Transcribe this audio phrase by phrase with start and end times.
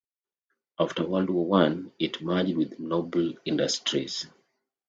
[0.79, 4.25] After World War One it merged with Nobel Industries.